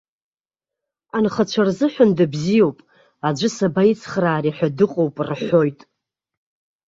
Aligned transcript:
Анхацәа 1.17 1.61
рзыҳәан 1.67 2.11
дыбзиоуп, 2.17 2.77
аӡәы 3.27 3.49
сабаицхраари 3.55 4.55
ҳәа 4.57 4.67
дыҟоуп 4.77 5.15
рҳәоит. 5.29 5.79